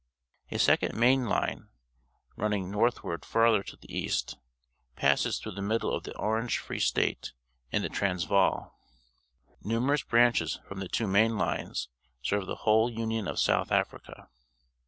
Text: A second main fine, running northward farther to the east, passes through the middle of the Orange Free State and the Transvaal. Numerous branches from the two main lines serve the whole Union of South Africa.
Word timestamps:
A 0.49 0.57
second 0.57 0.97
main 0.97 1.27
fine, 1.27 1.69
running 2.35 2.71
northward 2.71 3.23
farther 3.23 3.61
to 3.61 3.77
the 3.77 3.95
east, 3.95 4.35
passes 4.95 5.37
through 5.37 5.51
the 5.51 5.61
middle 5.61 5.93
of 5.93 6.05
the 6.05 6.17
Orange 6.17 6.57
Free 6.57 6.79
State 6.79 7.33
and 7.71 7.83
the 7.83 7.89
Transvaal. 7.89 8.73
Numerous 9.61 10.01
branches 10.01 10.59
from 10.67 10.79
the 10.79 10.89
two 10.89 11.05
main 11.05 11.37
lines 11.37 11.87
serve 12.23 12.47
the 12.47 12.55
whole 12.65 12.89
Union 12.89 13.27
of 13.27 13.37
South 13.39 13.71
Africa. 13.71 14.27